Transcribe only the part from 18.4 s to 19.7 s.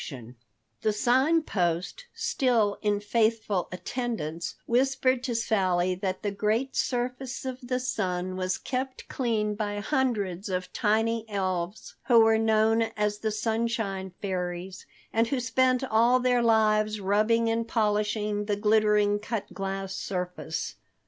the glittering cut